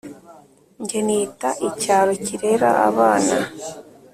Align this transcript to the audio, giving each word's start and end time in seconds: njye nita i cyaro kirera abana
njye 0.81 0.99
nita 1.07 1.49
i 1.67 1.69
cyaro 1.81 2.13
kirera 2.25 2.69
abana 2.87 3.35